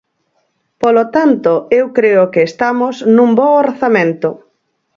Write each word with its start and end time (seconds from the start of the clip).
Polo 0.81 1.03
tanto, 1.15 1.51
eu 1.79 1.85
creo 1.97 2.23
que 2.33 2.41
estamos 2.49 2.95
nun 3.15 3.29
bo 3.37 3.47
orzamento. 3.63 4.29